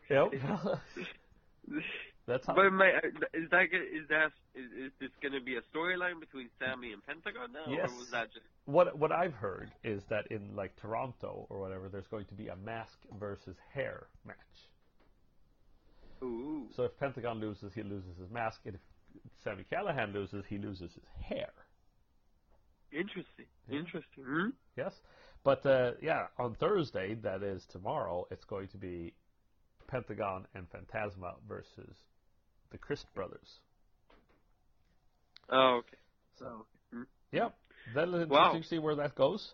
[0.10, 0.32] Yep.
[2.28, 2.56] That's how.
[2.56, 2.90] But my,
[3.34, 7.02] is that is that is, is this going to be a storyline between Sami and
[7.06, 7.90] Pentagon now, Yes.
[7.90, 11.88] or was that just What what I've heard is that in like Toronto or whatever,
[11.90, 14.36] there's going to be a mask versus hair match.
[16.24, 16.68] ooh?
[16.76, 18.82] So if Pentagon loses, he loses his mask, and if
[19.44, 21.50] Sami Callihan loses, he loses his hair.
[22.92, 23.80] Interesting, Yeah.
[23.80, 24.24] interesting.
[24.24, 24.50] Hmm?
[24.78, 24.94] Yes,
[25.44, 29.14] but uh, yeah, on Thursday, that is tomorrow, it's going to be
[29.88, 31.96] Pentagon and Phantasma versus
[32.72, 33.60] the Crist brothers.
[35.50, 35.98] Oh, okay.
[36.38, 37.04] So Hmm.
[37.32, 37.58] Yep.
[37.94, 38.48] Then it's Wow.
[38.48, 39.54] interesting to see where that goes.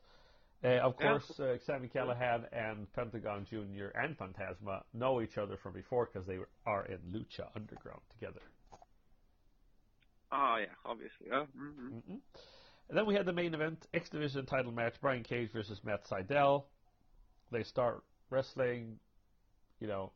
[0.63, 3.87] Uh, of course, uh, Sami Callihan and Pentagon Jr.
[3.95, 8.41] and Phantasma know each other from before because they are in Lucha Underground together.
[10.31, 11.27] Oh yeah, obviously.
[11.31, 11.97] Oh, mm-hmm.
[11.97, 12.21] Mm-mm.
[12.89, 16.05] And then we had the main event, X Division title match, Brian Cage versus Matt
[16.05, 16.65] Sydal.
[17.51, 18.99] They start wrestling,
[19.79, 20.11] you know,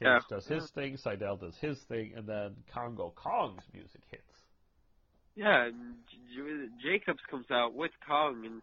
[0.00, 0.20] Cage Yeah.
[0.28, 4.24] does his thing, Sydal does his thing, and then Kongo Kong's music hits.
[5.36, 5.70] Yeah,
[6.34, 8.62] J- Jacobs comes out with Kong, and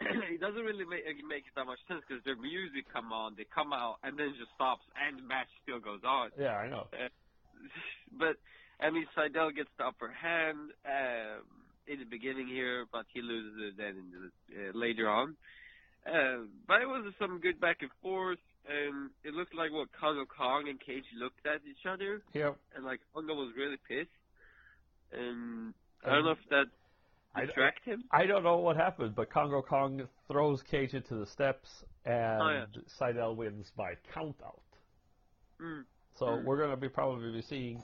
[0.32, 3.72] it doesn't really make make that much sense because their music come on, they come
[3.72, 6.30] out, and then just stops, and the match still goes on.
[6.38, 6.86] Yeah, I know.
[8.18, 8.36] but
[8.80, 11.42] I mean, Sydal gets the upper hand um,
[11.86, 15.36] in the beginning here, but he loses it then in the, uh, later on.
[16.06, 20.24] Uh, but it was some good back and forth, and it looked like what Kongo
[20.26, 22.56] Kong and Cage looked at each other, Yep.
[22.76, 24.10] and like Kongo was really pissed,
[25.12, 26.66] and I don't know if that
[27.34, 28.04] I- distract him.
[28.10, 32.50] I don't know what happened, but Kongo Kong throws Cage into the steps, and Oh,
[32.50, 32.66] yeah.
[33.00, 34.62] Sydal wins by count out.
[35.60, 35.84] Mm.
[36.16, 36.44] So Mm.
[36.44, 37.82] we're going to be probably be seeing,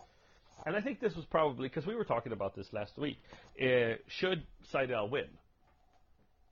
[0.67, 3.19] and I think this was probably because we were talking about this last week.
[3.61, 5.29] Uh, should Sydal win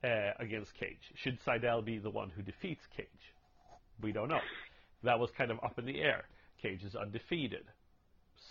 [0.03, 1.11] uh, against Cage?
[1.15, 3.07] Should Sydal be the one who defeats Cage?
[4.01, 4.41] We don't know.
[5.03, 6.25] That was kind of up in the air.
[6.61, 7.65] Cage is undefeated.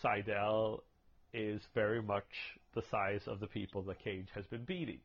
[0.03, 0.81] Sydal
[1.33, 2.25] is very much
[2.75, 5.01] the size of the people that Cage has been beating.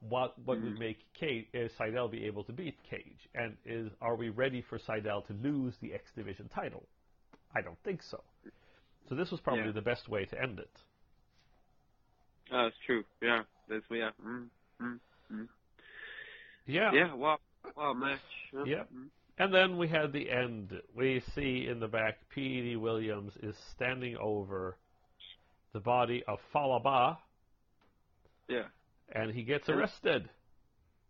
[0.00, 0.78] What what would Mhm.
[0.78, 3.28] make Cage, uh, Sydal be able to beat Cage?
[3.34, 6.86] And is are we ready for Sydal to lose the X Division title?
[7.54, 8.22] I don't think so.
[9.08, 9.72] So this was probably Yeah.
[9.72, 10.82] the best way to end it.
[12.50, 13.04] Oh, that's true.
[13.20, 14.10] Yeah, that's yeah.
[14.22, 14.50] Mm.
[14.80, 15.00] Mm.
[15.30, 15.48] Mm.
[16.66, 16.92] Yeah.
[16.92, 17.14] Yeah.
[17.14, 17.38] Wow.
[17.76, 18.20] Wow, match.
[18.52, 18.64] Huh?
[18.64, 18.84] Yeah.
[19.38, 20.72] And then we had the end.
[20.96, 24.76] We see in the back Petey Williams is standing over
[25.72, 27.18] the body of Falaba,
[28.48, 28.64] Yeah.
[29.12, 30.28] and he gets arrested.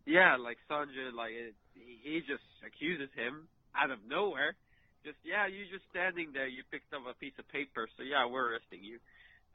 [0.05, 4.55] Yeah, like Sonjay, like it, he he just accuses him out of nowhere.
[5.03, 6.47] Just yeah, you're just standing there.
[6.47, 8.99] You picked up a piece of paper, so yeah, we're arresting you.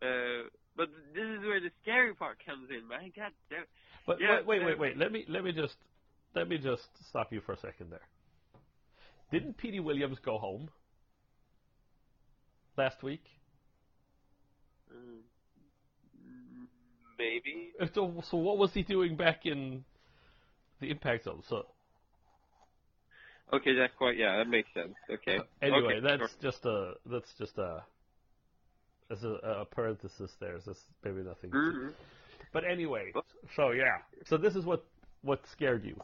[0.03, 3.13] Uh, but this is where the scary part comes in, man.
[3.15, 3.65] God damn.
[4.07, 4.97] But Yeah, wait, wait, uh, wait, wait.
[4.97, 5.77] Let me let me just
[6.35, 8.03] let me just stop you for a second there.
[9.31, 10.71] Didn't Petey Williams go home
[12.77, 13.25] last week?
[14.93, 15.21] Mm,
[17.19, 17.73] maybe.
[17.81, 19.85] Uh, So, so what was he doing back in
[20.81, 21.43] the Impact Zone?
[21.49, 21.67] So
[23.53, 24.95] Okay, that's quite yeah, that makes sense.
[25.11, 25.39] Okay.
[25.63, 26.51] anyway, okay, that's sure.
[26.51, 27.85] just a that's just a
[29.11, 29.29] as a,
[29.61, 30.57] a parenthesis there.
[30.57, 31.51] It's just maybe nothing.
[31.51, 31.93] Mhm.
[32.53, 33.13] But anyway,
[33.55, 34.85] so yeah, so this is what
[35.23, 36.01] what scared you.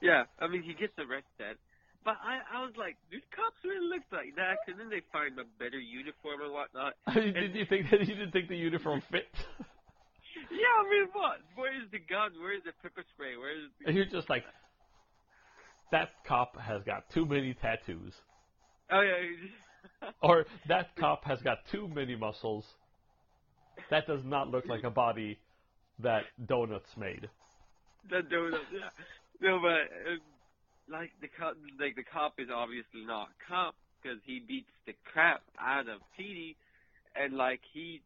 [0.00, 1.58] Yeah, I mean he gets arrested,
[2.04, 5.38] but I I was like, these cops really look like that, and then they find
[5.38, 6.94] a better uniform and whatnot.
[7.14, 9.28] Did you think that you didn't think the uniform fit?
[10.50, 11.38] Yeah, I mean what?
[11.56, 12.30] Where is the gun?
[12.40, 13.36] Where is the pepper spray?
[13.36, 14.44] Where is the And you're just like,
[15.90, 18.14] that cop has got too many tattoos,
[18.90, 20.08] Oh yeah.
[20.22, 22.64] or that cop has got too many muscles.
[23.90, 25.38] That does not look like a body
[25.98, 27.28] that donuts made.
[28.08, 28.60] the donut.
[28.72, 28.88] Yeah.
[29.40, 30.16] No, but uh,
[30.90, 35.42] like the cop, like the cop is obviously not cop because he beats the crap
[35.60, 36.56] out of Petey,
[37.16, 38.00] and like he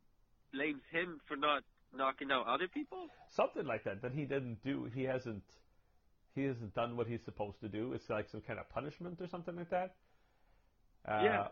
[0.52, 1.62] blames him for not
[1.96, 3.08] knocking out other people.
[3.36, 4.88] Something like that that he didn't do.
[4.94, 5.42] He hasn't.
[6.34, 7.92] he hasn't done what he's supposed to do.
[7.92, 9.94] It's like some kind of punishment or something like that.
[11.06, 11.46] Uh, Yeah.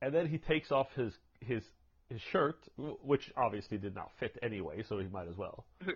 [0.00, 1.62] And then he takes off his his
[2.08, 2.56] his shirt,
[3.02, 5.64] which obviously did not fit anyway, so he might as well.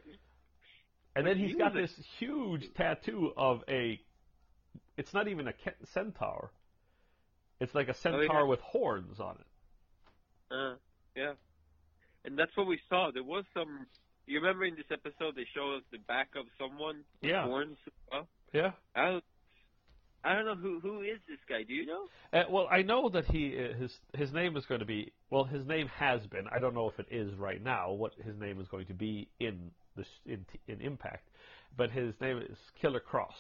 [1.15, 4.01] And then he's got this huge tattoo of a.
[4.97, 5.55] It's not even a
[5.93, 6.53] centaur.
[7.61, 8.43] It's like a centaur Oh, yeah.
[8.45, 10.55] with horns on it.
[10.55, 10.75] Uh,
[11.17, 11.33] yeah.
[12.25, 13.11] And that's what we saw.
[13.13, 13.87] There was some.
[14.27, 17.45] You remember in this episode they showed us the back of someone with Yeah.
[17.45, 17.77] horns
[18.11, 18.29] well?
[18.53, 18.73] Yeah.
[18.95, 19.25] I don't,
[20.25, 21.63] I don't know who who is this guy.
[21.65, 22.07] Do you know?
[22.33, 25.45] Uh, well, I know that he uh, his his name is going to be well.
[25.45, 26.47] His name has been.
[26.55, 27.91] I don't know if it is right now.
[27.93, 31.29] What his name is going to be in the in in Impact,
[31.77, 33.35] but his name is Killer Kross.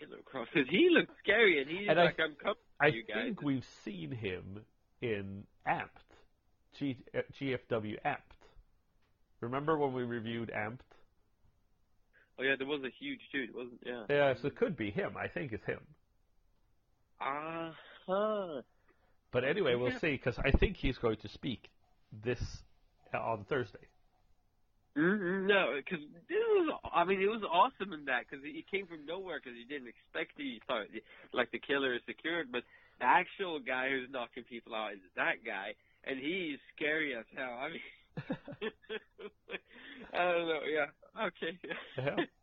[0.00, 2.56] Killer he looks scary, and he's And I- like, I'm coming.
[2.80, 3.16] I You guys.
[3.24, 4.64] think we've seen him
[5.02, 5.88] in Amped,
[6.78, 8.16] G, uh, GFW Amped.
[9.40, 10.80] Remember when we reviewed Amped?
[12.38, 13.82] Oh yeah, there was a huge dude, wasn't?
[13.84, 14.04] Yeah.
[14.08, 15.14] Yeah, so it could be him.
[15.18, 15.80] I think it's him.
[17.20, 17.76] Ah.
[18.06, 18.62] huh.
[19.30, 19.98] But anyway, we'll Yeah.
[19.98, 21.70] see because I think he's going to speak
[22.12, 22.62] this
[23.12, 23.86] uh, on Thursday.
[24.98, 26.80] Mm-hmm, no, because it was.
[26.92, 29.88] I mean, it was awesome in that because he came from nowhere because he didn't
[29.88, 30.42] expect it.
[30.42, 30.86] He thought
[31.32, 32.64] like the killer is secured, but
[32.98, 35.74] the actual guy who's knocking people out is that guy,
[36.04, 37.54] and he's scary as hell.
[37.54, 37.80] I mean,
[40.12, 40.60] I don't know.
[40.66, 41.26] Yeah.
[41.26, 41.58] Okay.
[41.96, 42.24] Yeah.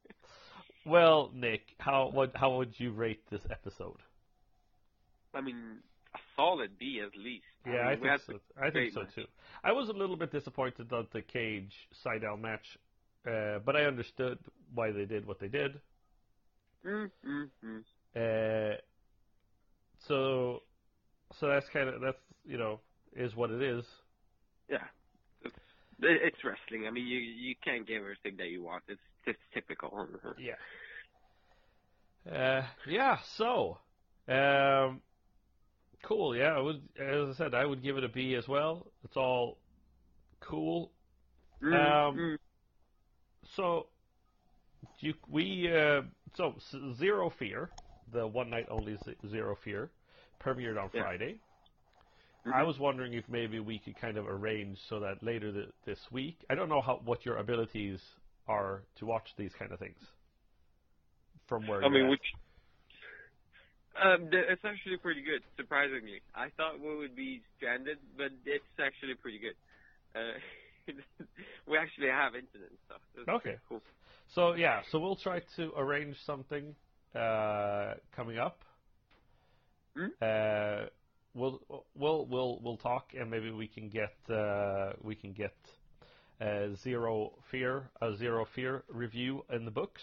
[0.86, 3.98] Well, Nick, how what how would you rate this episode?
[5.34, 5.80] I mean,
[6.18, 7.44] a solid B at least.
[7.66, 8.40] Yeah, I, mean, we think so.
[8.62, 9.28] I think so too.
[9.64, 11.74] I was a little bit disappointed that the cage
[12.22, 12.78] down match,
[13.30, 14.40] uh, but I understood
[14.74, 15.80] why they did what they did.
[16.86, 17.84] Mm, mm, mm.
[18.16, 18.78] Uh,
[20.08, 20.62] so,
[21.40, 22.80] so that's kind of that's you know
[23.16, 23.84] is what it is.
[24.70, 24.78] Yeah.
[25.44, 25.56] It's,
[26.00, 26.88] it's wrestling.
[26.88, 28.84] I mean, you you can't get everything that you want.
[28.88, 30.08] It's it's typical.
[30.40, 30.54] Yeah.
[32.32, 33.18] Uh, yeah.
[33.38, 33.78] So,
[34.28, 35.02] um,
[36.04, 36.36] cool.
[36.36, 36.82] Yeah, I would.
[37.00, 38.88] As I said, I would give it a B as well.
[39.04, 39.58] It's all
[40.42, 40.92] cool.
[41.64, 42.38] Mm, Um, mm.
[43.56, 43.88] So,
[45.00, 46.02] you, we uh,
[46.36, 46.56] so
[46.98, 47.72] Zero Fear,
[48.14, 48.98] the one night only
[49.30, 49.92] Zero Fear,
[50.44, 51.02] premiered on Yeah.
[51.02, 51.40] Friday.
[52.46, 52.54] Mhm.
[52.54, 56.00] I was wondering if maybe we could kind of arrange so that later th- this
[56.12, 56.46] week.
[56.50, 58.00] I don't know how what your abilities
[58.48, 60.00] are to watch these kind of things.
[61.48, 62.10] From where I you're mean, at.
[62.10, 62.22] which
[64.04, 65.42] um, it's actually pretty good.
[65.56, 69.56] Surprisingly, I thought we would be stranded, but it's actually pretty good.
[70.16, 70.38] Uh,
[71.68, 73.02] we actually have internet and stuff.
[73.36, 73.58] Okay.
[73.68, 73.82] Cool.
[74.34, 76.76] So yeah, so we'll try to arrange something
[77.16, 78.62] uh, coming up.
[79.96, 80.08] Hmm?
[80.22, 80.88] Uh,
[81.34, 81.62] we'll
[81.96, 85.56] we'll we'll we'll talk, and maybe we can get uh, we can get
[86.42, 90.02] uh, zero fear a zero fear review in the books.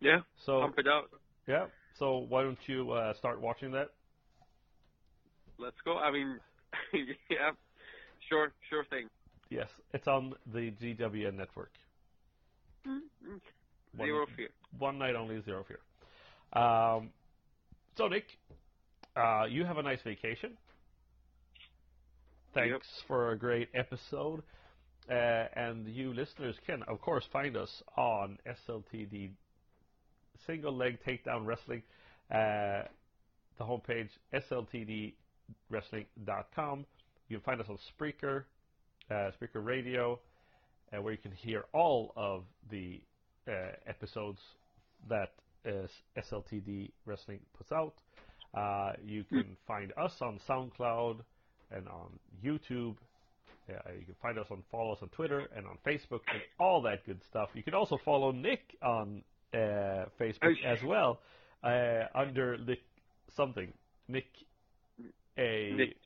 [0.00, 0.20] Yeah.
[0.44, 1.10] So Pump it out.
[1.46, 1.66] yeah,
[1.98, 3.90] so why don't you uh, start watching that?
[5.58, 5.98] Let's go.
[5.98, 6.38] I mean,
[7.30, 7.50] yeah.
[8.28, 8.52] Sure.
[8.70, 9.08] Sure thing.
[9.50, 11.72] Yes, it's on the GWN network.
[12.86, 13.40] Mm, mm.
[13.96, 14.48] One- Zero fear.
[14.78, 15.80] One night only, zero fear.
[16.62, 17.10] Um,
[17.96, 18.26] so Nick,
[19.16, 20.52] uh, you have a nice vacation.
[22.54, 24.42] Thanks for a great episode.
[25.10, 29.30] Uh, and you listeners can, of course, find us on SLTD
[30.46, 31.82] Single Leg Takedown Wrestling,
[32.30, 32.82] uh,
[33.58, 36.86] the homepage sltdwrestling.com.
[37.28, 38.44] You can find us on Spreaker,
[39.10, 40.18] uh, Spreaker Radio,
[40.92, 43.00] uh, where you can hear all of the
[43.48, 44.40] uh, episodes
[45.08, 45.32] that
[45.66, 45.86] uh,
[46.18, 47.94] SLTD Wrestling puts out.
[48.54, 51.18] Uh, you can find us on SoundCloud
[51.70, 52.96] and on YouTube.
[53.68, 56.80] Uh, you can find us on follow us on Twitter and on Facebook and all
[56.80, 57.50] that good stuff.
[57.52, 59.22] You can also follow Nick on
[59.54, 61.20] Facebook Oh, as well
[61.62, 62.80] uh, under Nick
[63.36, 63.72] something
[64.08, 64.26] Nick
[65.38, 65.96] a Nick.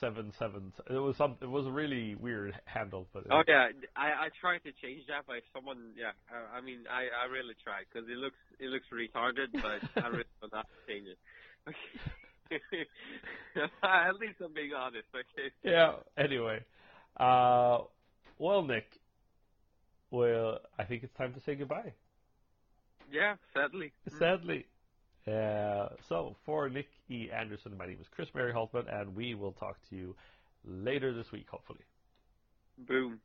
[0.00, 0.72] seven seven.
[0.88, 1.36] It was some.
[1.40, 5.24] It was a really weird handle, but Oh yeah, I I tried to change that,
[5.26, 8.66] but if someone, yeah, I, I mean, I I really tried because it looks it
[8.66, 11.18] looks retarded, but I really will not change it.
[11.68, 11.78] Okay.
[13.84, 15.06] At least I'm being honest.
[15.14, 15.52] Okay.
[15.62, 15.94] yeah.
[16.18, 16.64] Anyway,
[17.16, 17.78] uh,
[18.38, 18.86] well, Nick,
[20.10, 21.92] well, I think it's time to say goodbye.
[23.10, 23.92] Yeah, sadly.
[24.18, 24.66] Sadly.
[25.26, 27.28] Uh, so for Nick E.
[27.30, 30.16] Anderson, my name is Chris Mary Holtman, and we will talk to you
[30.64, 31.84] later this week, hopefully.
[32.78, 33.20] Boom.